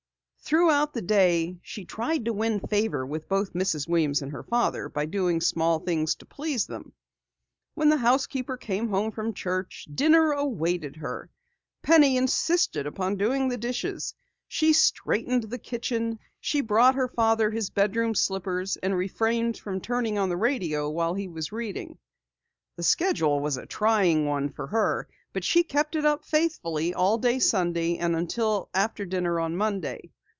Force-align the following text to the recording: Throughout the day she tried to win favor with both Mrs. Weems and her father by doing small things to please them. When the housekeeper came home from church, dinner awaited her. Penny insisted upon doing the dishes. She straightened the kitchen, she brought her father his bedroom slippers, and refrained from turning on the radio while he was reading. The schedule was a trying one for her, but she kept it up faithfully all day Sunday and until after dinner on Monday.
Throughout 0.43 0.93
the 0.93 1.01
day 1.01 1.59
she 1.63 1.85
tried 1.85 2.25
to 2.25 2.33
win 2.33 2.59
favor 2.59 3.05
with 3.05 3.29
both 3.29 3.53
Mrs. 3.53 3.87
Weems 3.87 4.21
and 4.21 4.33
her 4.33 4.43
father 4.43 4.89
by 4.89 5.05
doing 5.05 5.39
small 5.39 5.79
things 5.79 6.13
to 6.15 6.25
please 6.25 6.65
them. 6.67 6.91
When 7.73 7.87
the 7.87 7.95
housekeeper 7.95 8.57
came 8.57 8.89
home 8.89 9.11
from 9.11 9.33
church, 9.33 9.87
dinner 9.93 10.33
awaited 10.33 10.97
her. 10.97 11.29
Penny 11.83 12.17
insisted 12.17 12.85
upon 12.85 13.15
doing 13.15 13.47
the 13.47 13.55
dishes. 13.55 14.13
She 14.49 14.73
straightened 14.73 15.43
the 15.43 15.57
kitchen, 15.57 16.19
she 16.41 16.59
brought 16.59 16.95
her 16.95 17.07
father 17.07 17.49
his 17.51 17.69
bedroom 17.69 18.13
slippers, 18.13 18.75
and 18.75 18.97
refrained 18.97 19.57
from 19.57 19.79
turning 19.79 20.17
on 20.19 20.27
the 20.27 20.35
radio 20.37 20.89
while 20.89 21.13
he 21.13 21.29
was 21.29 21.53
reading. 21.53 21.97
The 22.75 22.83
schedule 22.83 23.39
was 23.39 23.55
a 23.55 23.65
trying 23.65 24.25
one 24.25 24.49
for 24.49 24.67
her, 24.67 25.07
but 25.31 25.45
she 25.45 25.63
kept 25.63 25.95
it 25.95 26.03
up 26.03 26.25
faithfully 26.25 26.93
all 26.93 27.17
day 27.17 27.39
Sunday 27.39 27.95
and 27.99 28.17
until 28.17 28.69
after 28.73 29.05
dinner 29.05 29.39
on 29.39 29.55
Monday. 29.55 30.11